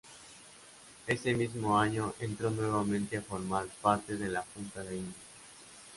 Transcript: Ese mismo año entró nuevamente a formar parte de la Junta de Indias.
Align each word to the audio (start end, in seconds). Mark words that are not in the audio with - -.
Ese 1.05 1.35
mismo 1.35 1.77
año 1.77 2.15
entró 2.19 2.49
nuevamente 2.49 3.17
a 3.17 3.21
formar 3.21 3.67
parte 3.83 4.17
de 4.17 4.29
la 4.29 4.43
Junta 4.55 4.81
de 4.81 4.95
Indias. 4.95 5.15